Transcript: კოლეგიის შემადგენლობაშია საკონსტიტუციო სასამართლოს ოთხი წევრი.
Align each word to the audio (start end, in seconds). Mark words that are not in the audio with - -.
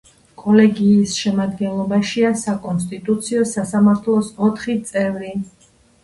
კოლეგიის 0.41 1.11
შემადგენლობაშია 1.23 2.31
საკონსტიტუციო 2.43 3.43
სასამართლოს 3.51 4.31
ოთხი 4.47 4.75
წევრი. 4.89 5.31